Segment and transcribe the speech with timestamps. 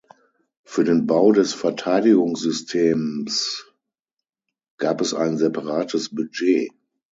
[0.63, 3.71] Für den Bau des Verteidigungssystems
[4.79, 6.71] gab es ein separates Budget.